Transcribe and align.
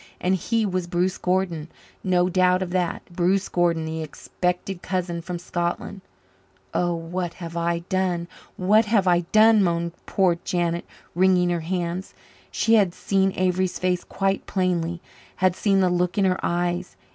And 0.19 0.33
he 0.33 0.65
was 0.65 0.87
Bruce 0.87 1.19
Gordon 1.19 1.67
no 2.03 2.27
doubt 2.27 2.63
of 2.63 2.71
that. 2.71 3.03
Bruce 3.13 3.47
Gordon, 3.47 3.85
the 3.85 4.01
expected 4.01 4.81
cousin 4.81 5.21
from 5.21 5.37
Scotland! 5.37 6.01
"Oh, 6.73 6.95
what 6.95 7.35
have 7.35 7.55
I 7.55 7.83
done? 7.87 8.27
What 8.57 8.85
have 8.85 9.05
I 9.07 9.19
done?" 9.31 9.61
moaned 9.63 9.91
poor 10.07 10.39
Janet, 10.43 10.85
wringing 11.13 11.51
her 11.51 11.59
hands. 11.59 12.15
She 12.49 12.73
had 12.73 12.95
seen 12.95 13.31
Avery's 13.35 13.77
face 13.77 14.03
quite 14.03 14.47
plainly 14.47 15.01
had 15.35 15.55
seen 15.55 15.81
the 15.81 15.89
look 15.91 16.17
in 16.17 16.25
her 16.25 16.39
eyes. 16.41 16.95